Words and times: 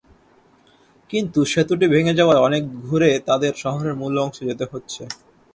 কিন্তু 1.09 1.39
সেতুটি 1.51 1.85
ভেঙে 1.93 2.17
যাওয়ায় 2.19 2.43
অনেক 2.47 2.63
ঘুরে 2.81 3.11
তাদের 3.27 3.53
শহরের 3.63 3.93
মূল 3.95 4.13
অংশে 4.23 4.43
যেতে 4.49 4.65
হচ্ছে। 4.71 5.01